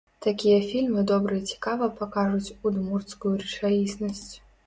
Такія 0.25 0.61
фільмы 0.69 1.01
добра 1.11 1.35
і 1.41 1.51
цікава 1.51 1.89
пакажуць 2.01 2.53
удмурцкую 2.69 3.35
рэчаіснасць. 3.45 4.27